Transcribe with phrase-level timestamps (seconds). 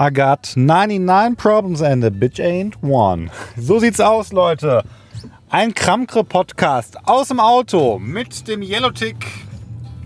[0.00, 3.30] I got 99 problems and a bitch ain't one.
[3.58, 4.82] So sieht's aus, Leute.
[5.50, 9.26] Ein Kramkre-Podcast aus dem Auto mit dem Yellowtick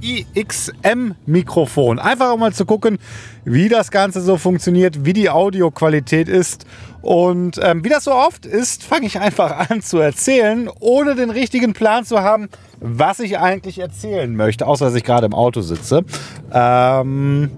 [0.02, 2.00] IXM-Mikrofon.
[2.00, 2.98] Einfach um mal zu gucken,
[3.44, 6.66] wie das Ganze so funktioniert, wie die Audioqualität ist.
[7.00, 11.30] Und ähm, wie das so oft ist, fange ich einfach an zu erzählen, ohne den
[11.30, 12.48] richtigen Plan zu haben,
[12.80, 16.04] was ich eigentlich erzählen möchte, außer dass ich gerade im Auto sitze.
[16.52, 17.48] Ähm,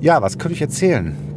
[0.00, 1.27] ja, was könnte ich erzählen?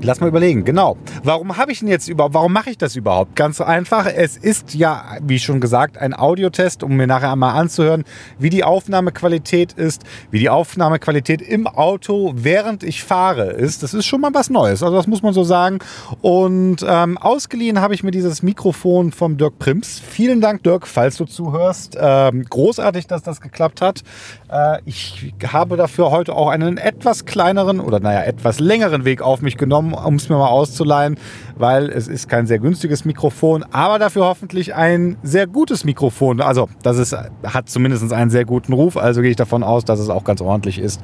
[0.00, 0.96] Lass mal überlegen, genau.
[1.24, 3.34] Warum habe ich denn jetzt überhaupt, warum mache ich das überhaupt?
[3.34, 8.04] Ganz einfach, es ist ja, wie schon gesagt, ein Audiotest, um mir nachher einmal anzuhören,
[8.38, 13.82] wie die Aufnahmequalität ist, wie die Aufnahmequalität im Auto, während ich fahre, ist.
[13.82, 15.80] Das ist schon mal was Neues, also das muss man so sagen.
[16.22, 19.98] Und ähm, ausgeliehen habe ich mir dieses Mikrofon vom Dirk Prims.
[19.98, 21.98] Vielen Dank, Dirk, falls du zuhörst.
[22.00, 24.02] Ähm, großartig, dass das geklappt hat.
[24.48, 29.42] Äh, ich habe dafür heute auch einen etwas kleineren oder naja, etwas längeren Weg auf
[29.42, 31.16] mich genommen um es mir mal auszuleihen,
[31.58, 36.40] weil es ist kein sehr günstiges Mikrofon, aber dafür hoffentlich ein sehr gutes Mikrofon.
[36.40, 40.00] Also das ist, hat zumindest einen sehr guten Ruf, also gehe ich davon aus, dass
[40.00, 41.00] es auch ganz ordentlich ist.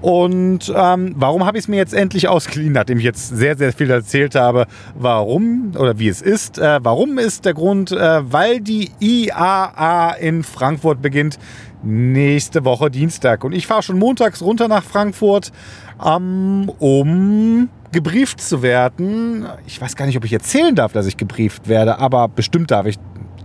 [0.00, 3.72] Und ähm, warum habe ich es mir jetzt endlich ausgeliehen, nachdem ich jetzt sehr, sehr
[3.72, 6.58] viel erzählt habe, warum oder wie es ist.
[6.58, 11.38] Äh, warum ist der Grund, äh, weil die IAA in Frankfurt beginnt
[11.82, 13.44] nächste Woche Dienstag.
[13.44, 15.52] Und ich fahre schon montags runter nach Frankfurt,
[16.04, 19.46] ähm, um gebrieft zu werden.
[19.66, 22.86] Ich weiß gar nicht, ob ich erzählen darf, dass ich gebrieft werde, aber bestimmt darf
[22.86, 22.96] ich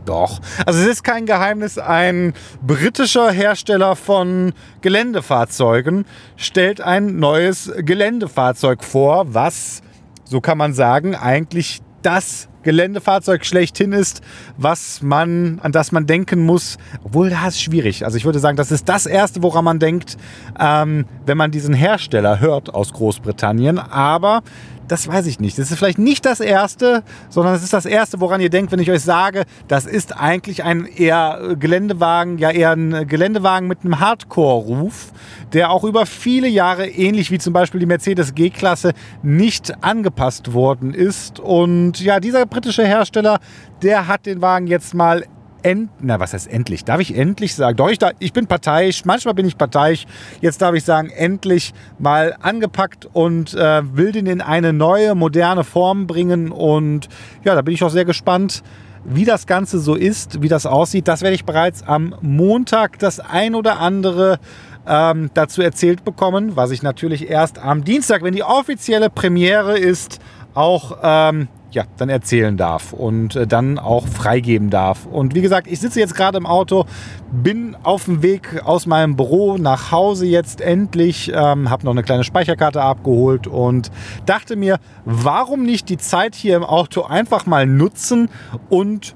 [0.05, 0.39] doch.
[0.65, 9.33] Also es ist kein Geheimnis, ein britischer Hersteller von Geländefahrzeugen stellt ein neues Geländefahrzeug vor,
[9.33, 9.81] was,
[10.23, 14.21] so kann man sagen, eigentlich das Geländefahrzeug schlechthin ist,
[14.57, 16.77] was man, an das man denken muss.
[17.03, 18.05] Obwohl, das ist schwierig.
[18.05, 20.17] Also ich würde sagen, das ist das Erste, woran man denkt,
[20.59, 23.79] ähm, wenn man diesen Hersteller hört aus Großbritannien.
[23.79, 24.43] Aber
[24.91, 25.57] das weiß ich nicht.
[25.57, 28.79] Das ist vielleicht nicht das Erste, sondern es ist das Erste, woran ihr denkt, wenn
[28.79, 34.01] ich euch sage, das ist eigentlich ein eher Geländewagen, ja eher ein Geländewagen mit einem
[34.01, 35.13] Hardcore-Ruf,
[35.53, 38.91] der auch über viele Jahre, ähnlich wie zum Beispiel die Mercedes G-Klasse,
[39.23, 41.39] nicht angepasst worden ist.
[41.39, 43.39] Und ja, dieser britische Hersteller,
[43.81, 45.23] der hat den Wagen jetzt mal
[45.63, 46.85] end, na was heißt endlich?
[46.85, 47.77] Darf ich endlich sagen?
[47.77, 50.05] Doch, ich, da, ich bin parteiisch, manchmal bin ich parteiisch.
[50.41, 55.63] Jetzt darf ich sagen, endlich mal angepackt und äh, will den in eine neue, moderne
[55.63, 56.51] Form bringen.
[56.51, 57.09] Und
[57.43, 58.63] ja, da bin ich auch sehr gespannt,
[59.03, 61.07] wie das Ganze so ist, wie das aussieht.
[61.07, 64.39] Das werde ich bereits am Montag das ein oder andere
[64.87, 70.19] ähm, dazu erzählt bekommen, was ich natürlich erst am Dienstag, wenn die offizielle Premiere ist,
[70.53, 75.05] auch ähm, ja, dann erzählen darf und äh, dann auch freigeben darf.
[75.05, 76.85] Und wie gesagt, ich sitze jetzt gerade im Auto,
[77.31, 82.03] bin auf dem Weg aus meinem Büro nach Hause jetzt endlich, ähm, habe noch eine
[82.03, 83.91] kleine Speicherkarte abgeholt und
[84.25, 88.29] dachte mir, warum nicht die Zeit hier im Auto einfach mal nutzen
[88.69, 89.15] und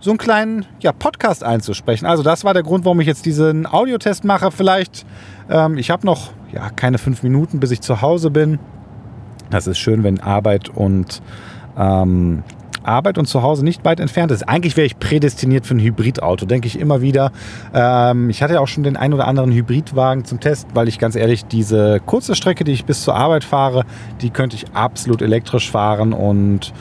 [0.00, 2.04] so einen kleinen ja, Podcast einzusprechen.
[2.04, 4.50] Also das war der Grund, warum ich jetzt diesen Audiotest mache.
[4.50, 5.06] Vielleicht,
[5.48, 8.58] ähm, ich habe noch ja, keine fünf Minuten, bis ich zu Hause bin.
[9.54, 11.22] Das ist schön, wenn Arbeit und
[11.78, 12.42] ähm,
[12.82, 14.48] Arbeit und zu nicht weit entfernt ist.
[14.48, 17.30] Eigentlich wäre ich prädestiniert für ein Hybridauto, denke ich immer wieder.
[17.72, 20.98] Ähm, ich hatte ja auch schon den ein oder anderen Hybridwagen zum Test, weil ich
[20.98, 23.84] ganz ehrlich, diese kurze Strecke, die ich bis zur Arbeit fahre,
[24.22, 26.72] die könnte ich absolut elektrisch fahren und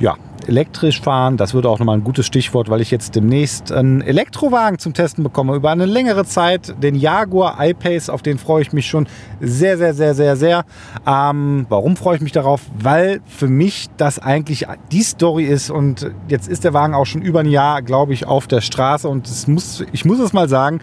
[0.00, 0.16] ja,
[0.46, 1.36] elektrisch fahren.
[1.36, 5.22] Das würde auch nochmal ein gutes Stichwort, weil ich jetzt demnächst einen Elektrowagen zum Testen
[5.22, 6.74] bekomme über eine längere Zeit.
[6.82, 9.06] Den Jaguar I-Pace, auf den freue ich mich schon
[9.40, 10.64] sehr, sehr, sehr, sehr, sehr.
[11.06, 12.62] Ähm, warum freue ich mich darauf?
[12.78, 17.22] Weil für mich das eigentlich die Story ist und jetzt ist der Wagen auch schon
[17.22, 20.48] über ein Jahr, glaube ich, auf der Straße und es muss, ich muss es mal
[20.48, 20.80] sagen,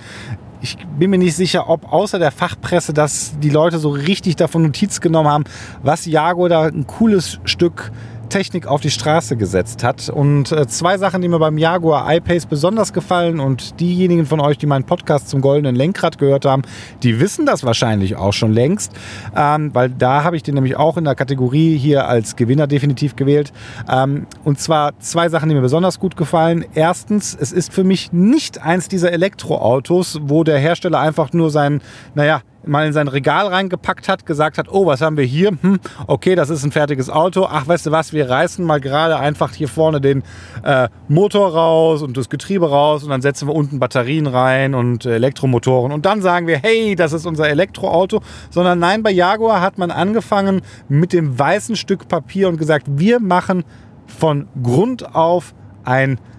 [0.61, 4.63] ich bin mir nicht sicher, ob außer der Fachpresse, dass die Leute so richtig davon
[4.63, 5.43] Notiz genommen haben,
[5.83, 7.91] was Jaguar da ein cooles Stück
[8.29, 10.09] Technik auf die Straße gesetzt hat.
[10.09, 14.57] Und äh, zwei Sachen, die mir beim Jaguar I-Pace besonders gefallen und diejenigen von euch,
[14.57, 16.63] die meinen Podcast zum goldenen Lenkrad gehört haben,
[17.03, 18.91] die wissen das wahrscheinlich auch schon längst,
[19.35, 23.15] ähm, weil da habe ich den nämlich auch in der Kategorie hier als Gewinner definitiv
[23.15, 23.51] gewählt.
[23.89, 26.65] Ähm, und zwar zwei Sachen, die mir besonders gut gefallen.
[26.73, 31.81] Erstens, es ist für mich nicht eins dieser Elektroautos, wo der Hersteller einfach nur sein,
[32.15, 35.49] naja, mal in sein Regal reingepackt hat, gesagt hat, oh, was haben wir hier?
[35.61, 37.47] Hm, okay, das ist ein fertiges Auto.
[37.49, 40.23] Ach, weißt du was, wir reißen mal gerade einfach hier vorne den
[40.63, 45.05] äh, Motor raus und das Getriebe raus und dann setzen wir unten Batterien rein und
[45.05, 48.21] Elektromotoren und dann sagen wir, hey, das ist unser Elektroauto.
[48.49, 53.19] Sondern nein, bei Jaguar hat man angefangen mit dem weißen Stück Papier und gesagt, wir
[53.19, 53.63] machen
[54.05, 55.53] von Grund auf
[55.83, 56.36] ein Elektroauto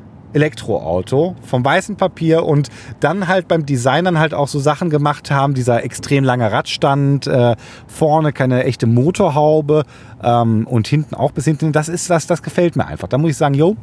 [1.43, 2.69] vom weißen Papier und
[3.01, 7.57] dann halt beim Designern halt auch so Sachen gemacht haben, dieser extrem lange Radstand, äh,
[7.87, 9.85] vorne keine echte Motorhaube
[10.23, 11.73] ähm, und hinten auch bis hinten.
[11.73, 13.09] Das ist das, das gefällt mir einfach.
[13.09, 13.77] Da muss ich sagen, yo,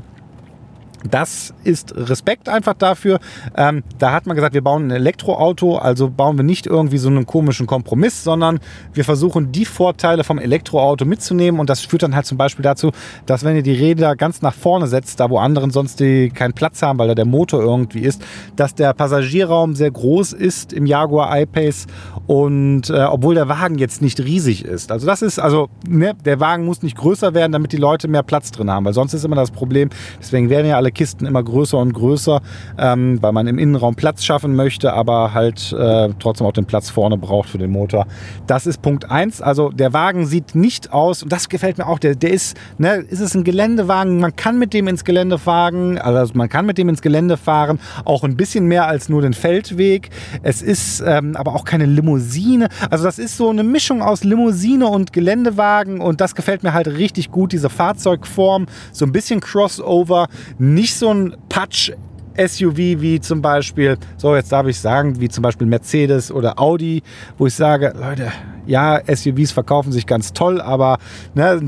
[1.12, 3.20] das ist Respekt einfach dafür.
[3.56, 7.10] Ähm, da hat man gesagt, wir bauen ein Elektroauto, also bauen wir nicht irgendwie so
[7.10, 8.60] einen komischen Kompromiss, sondern
[8.94, 12.92] wir versuchen die Vorteile vom Elektroauto mitzunehmen und das führt dann halt zum Beispiel dazu,
[13.26, 16.54] dass wenn ihr die Räder ganz nach vorne setzt, da wo anderen sonst die keinen
[16.54, 18.22] Platz haben, weil da der Motor irgendwie ist,
[18.56, 21.88] dass der Passagierraum sehr groß ist im Jaguar I-Pace
[22.28, 24.92] und äh, obwohl der Wagen jetzt nicht riesig ist.
[24.92, 28.24] Also das ist, also ne, der Wagen muss nicht größer werden, damit die Leute mehr
[28.24, 31.44] Platz drin haben, weil sonst ist immer das Problem, deswegen werden ja alle Kisten immer
[31.44, 32.42] größer und größer,
[32.80, 36.90] ähm, weil man im Innenraum Platz schaffen möchte, aber halt äh, trotzdem auch den Platz
[36.90, 38.08] vorne braucht für den Motor.
[38.48, 39.42] Das ist Punkt 1.
[39.42, 42.96] Also der Wagen sieht nicht aus, und das gefällt mir auch, der, der ist, ne,
[42.96, 46.78] ist es ein Geländewagen, man kann mit dem ins Gelände fahren, also man kann mit
[46.78, 50.10] dem ins Gelände fahren, auch ein bisschen mehr als nur den Feldweg.
[50.42, 52.70] Es ist ähm, aber auch keine Limousine.
[52.90, 56.88] Also das ist so eine Mischung aus Limousine und Geländewagen und das gefällt mir halt
[56.88, 60.28] richtig gut, diese Fahrzeugform, so ein bisschen Crossover,
[60.76, 61.92] nicht so ein Patch
[62.38, 67.02] SUV wie zum Beispiel, so jetzt darf ich sagen, wie zum Beispiel Mercedes oder Audi,
[67.38, 68.32] wo ich sage, Leute,
[68.66, 70.98] ja, SUVs verkaufen sich ganz toll, aber
[71.34, 71.62] ne,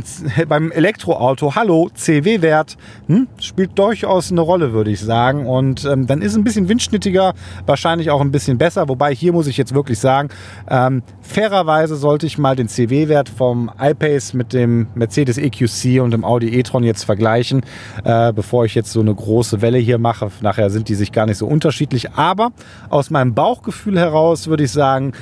[0.47, 2.77] beim Elektroauto, hallo, CW-Wert,
[3.07, 5.45] hm, spielt durchaus eine Rolle, würde ich sagen.
[5.45, 7.33] Und ähm, dann ist ein bisschen windschnittiger,
[7.65, 8.89] wahrscheinlich auch ein bisschen besser.
[8.89, 10.29] Wobei hier muss ich jetzt wirklich sagen,
[10.69, 16.23] ähm, fairerweise sollte ich mal den CW-Wert vom iPace mit dem Mercedes EQC und dem
[16.23, 17.61] Audi e-tron jetzt vergleichen,
[18.03, 20.29] äh, bevor ich jetzt so eine große Welle hier mache.
[20.41, 22.11] Nachher sind die sich gar nicht so unterschiedlich.
[22.13, 22.51] Aber
[22.89, 25.13] aus meinem Bauchgefühl heraus würde ich sagen,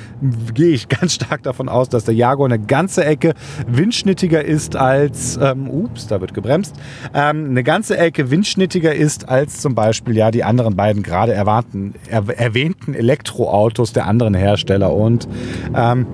[0.54, 3.34] gehe ich ganz stark davon davon aus, dass der Jaguar eine ganze Ecke
[3.66, 6.74] windschnittiger ist als, ähm, ups, da wird gebremst,
[7.14, 11.94] ähm, eine ganze Ecke windschnittiger ist als zum Beispiel ja die anderen beiden gerade erwarten,
[12.08, 14.92] er, erwähnten Elektroautos der anderen Hersteller.
[14.92, 15.28] Und
[15.74, 16.06] ähm,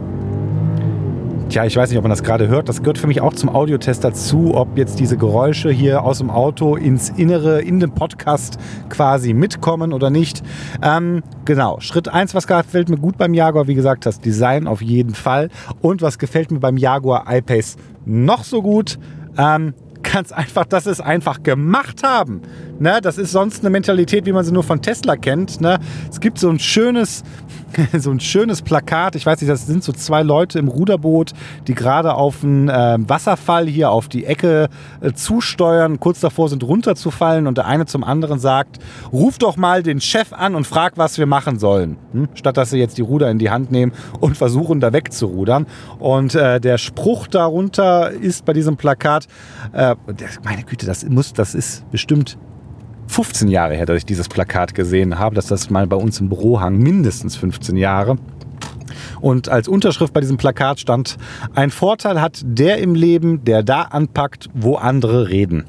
[1.52, 2.70] Tja, ich weiß nicht, ob man das gerade hört.
[2.70, 6.30] Das gehört für mich auch zum Audiotest dazu, ob jetzt diese Geräusche hier aus dem
[6.30, 8.56] Auto ins Innere, in den Podcast
[8.88, 10.42] quasi mitkommen oder nicht.
[10.80, 14.80] Ähm, genau, Schritt 1, was gefällt mir gut beim Jaguar, wie gesagt, das Design auf
[14.80, 15.50] jeden Fall.
[15.82, 17.76] Und was gefällt mir beim Jaguar I-Pace
[18.06, 18.98] noch so gut?
[19.36, 22.42] Ähm, ganz einfach, dass sie es einfach gemacht haben.
[22.78, 25.60] Ne, das ist sonst eine Mentalität, wie man sie nur von Tesla kennt.
[25.60, 25.78] Ne?
[26.10, 27.22] Es gibt so ein schönes,
[27.98, 29.16] so ein schönes Plakat.
[29.16, 31.32] Ich weiß nicht, das sind so zwei Leute im Ruderboot,
[31.66, 34.68] die gerade auf einen äh, Wasserfall hier auf die Ecke
[35.00, 38.78] äh, zusteuern, kurz davor sind runterzufallen und der eine zum anderen sagt,
[39.12, 41.96] ruf doch mal den Chef an und frag, was wir machen sollen.
[42.12, 42.28] Hm?
[42.34, 45.66] Statt dass sie jetzt die Ruder in die Hand nehmen und versuchen, da wegzurudern.
[45.98, 49.26] Und äh, der Spruch darunter ist bei diesem Plakat,
[49.72, 49.94] äh,
[50.44, 52.38] meine Güte, das muss, das ist bestimmt
[53.06, 56.28] 15 Jahre her, dass ich dieses Plakat gesehen habe, dass das mal bei uns im
[56.28, 58.16] Büro hang, mindestens 15 Jahre.
[59.20, 61.16] Und als Unterschrift bei diesem Plakat stand,
[61.54, 65.64] ein Vorteil hat der im Leben, der da anpackt, wo andere reden.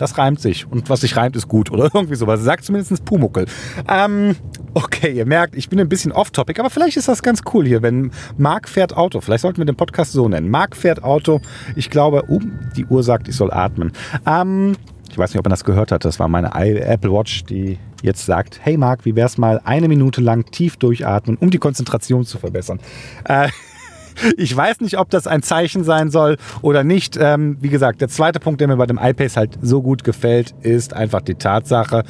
[0.00, 0.66] Das reimt sich.
[0.66, 1.70] Und was sich reimt, ist gut.
[1.70, 2.40] Oder irgendwie sowas.
[2.40, 3.44] Sagt zumindest Pumuckel.
[3.86, 4.34] Ähm,
[4.72, 7.82] okay, ihr merkt, ich bin ein bisschen off-topic, aber vielleicht ist das ganz cool hier,
[7.82, 9.20] wenn Marc fährt Auto.
[9.20, 10.48] Vielleicht sollten wir den Podcast so nennen.
[10.48, 11.42] Marc fährt Auto.
[11.76, 12.40] Ich glaube, uh,
[12.74, 13.92] die Uhr sagt, ich soll atmen.
[14.26, 14.74] Ähm,
[15.10, 16.04] ich weiß nicht, ob man das gehört hat.
[16.04, 20.20] Das war meine Apple Watch, die jetzt sagt, hey Marc, wie wär's mal eine Minute
[20.20, 22.80] lang tief durchatmen, um die Konzentration zu verbessern.
[23.24, 23.48] Äh,
[24.36, 27.18] ich weiß nicht, ob das ein Zeichen sein soll oder nicht.
[27.20, 30.54] Ähm, wie gesagt, der zweite Punkt, der mir bei dem iPace halt so gut gefällt,
[30.62, 32.04] ist einfach die Tatsache,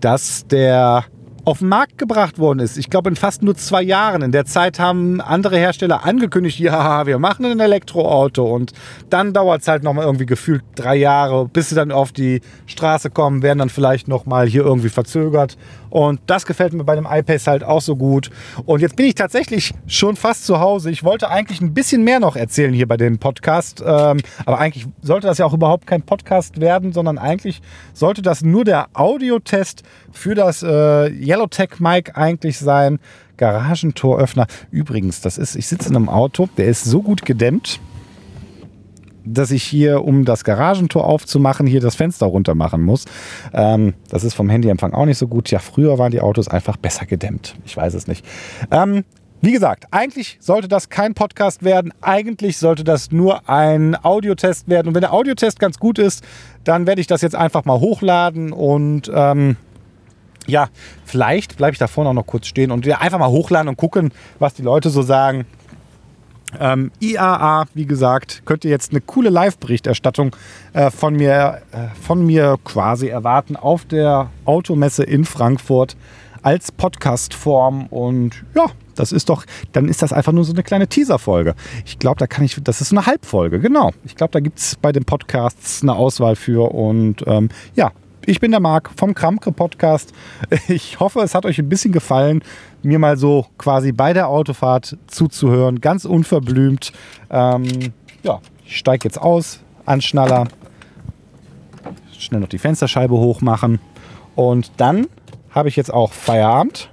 [0.00, 1.04] dass der
[1.46, 2.76] auf den Markt gebracht worden ist.
[2.76, 4.22] Ich glaube, in fast nur zwei Jahren.
[4.22, 8.44] In der Zeit haben andere Hersteller angekündigt, ja, wir machen ein Elektroauto.
[8.44, 8.72] Und
[9.10, 13.10] dann dauert es halt nochmal irgendwie gefühlt drei Jahre, bis sie dann auf die Straße
[13.10, 15.56] kommen, werden dann vielleicht nochmal hier irgendwie verzögert.
[15.88, 18.30] Und das gefällt mir bei dem iPace halt auch so gut.
[18.64, 20.90] Und jetzt bin ich tatsächlich schon fast zu Hause.
[20.90, 23.82] Ich wollte eigentlich ein bisschen mehr noch erzählen hier bei dem Podcast.
[23.86, 27.62] Ähm, aber eigentlich sollte das ja auch überhaupt kein Podcast werden, sondern eigentlich
[27.94, 32.98] sollte das nur der Audiotest für das äh, Yellowtech Mic eigentlich sein.
[33.36, 34.46] Garagentoröffner.
[34.70, 37.80] Übrigens, das ist, ich sitze in einem Auto, der ist so gut gedämmt,
[39.26, 43.04] dass ich hier, um das Garagentor aufzumachen, hier das Fenster runter machen muss.
[43.52, 45.50] Ähm, das ist vom Handyempfang auch nicht so gut.
[45.50, 47.54] Ja, früher waren die Autos einfach besser gedämmt.
[47.66, 48.24] Ich weiß es nicht.
[48.70, 49.04] Ähm,
[49.42, 51.92] wie gesagt, eigentlich sollte das kein Podcast werden.
[52.00, 54.88] Eigentlich sollte das nur ein Audiotest werden.
[54.88, 56.24] Und wenn der Audiotest ganz gut ist,
[56.64, 59.56] dann werde ich das jetzt einfach mal hochladen und ähm,
[60.46, 60.68] ja,
[61.04, 64.12] vielleicht bleibe ich da vorne auch noch kurz stehen und einfach mal hochladen und gucken,
[64.38, 65.46] was die Leute so sagen.
[66.60, 70.34] Ähm, IAA, wie gesagt, könnt ihr jetzt eine coole Live-Berichterstattung
[70.72, 75.96] äh, von, mir, äh, von mir quasi erwarten auf der Automesse in Frankfurt
[76.42, 77.86] als Podcast-Form.
[77.86, 81.56] Und ja, das ist doch, dann ist das einfach nur so eine kleine Teaser-Folge.
[81.84, 83.90] Ich glaube, da kann ich, das ist eine Halbfolge, genau.
[84.04, 86.72] Ich glaube, da gibt es bei den Podcasts eine Auswahl für.
[86.72, 87.90] Und ähm, ja,
[88.26, 90.12] ich bin der Marc vom Kramke Podcast.
[90.68, 92.42] Ich hoffe, es hat euch ein bisschen gefallen,
[92.82, 96.92] mir mal so quasi bei der Autofahrt zuzuhören, ganz unverblümt.
[97.30, 97.92] Ähm,
[98.22, 100.48] ja, ich steige jetzt aus, Anschnaller,
[102.18, 103.80] schnell noch die Fensterscheibe hochmachen
[104.34, 105.06] und dann
[105.50, 106.90] habe ich jetzt auch Feierabend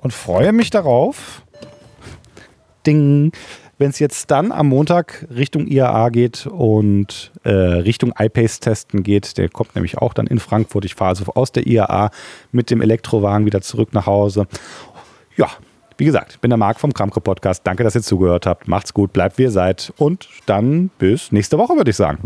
[0.00, 1.42] und freue mich darauf.
[2.86, 3.32] Ding
[3.78, 9.36] wenn es jetzt dann am Montag Richtung IAA geht und äh, Richtung iPace testen geht,
[9.36, 10.84] der kommt nämlich auch dann in Frankfurt.
[10.84, 12.10] Ich fahre also aus der IAA
[12.52, 14.46] mit dem Elektrowagen wieder zurück nach Hause.
[15.36, 15.50] Ja,
[15.98, 17.66] wie gesagt, ich bin der Marc vom Kramko Podcast.
[17.66, 18.68] Danke, dass ihr zugehört habt.
[18.68, 22.18] Macht's gut, bleibt wie ihr seid und dann bis nächste Woche, würde ich sagen.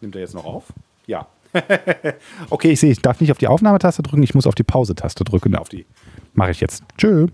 [0.00, 0.64] Nimmt er jetzt noch auf?
[1.06, 1.26] Ja.
[2.50, 5.24] okay, ich sehe, ich darf nicht auf die Aufnahmetaste drücken, ich muss auf die Pause-Taste
[5.24, 5.86] drücken, auf die
[6.34, 6.82] Mache ich jetzt.
[6.98, 7.28] Tschö.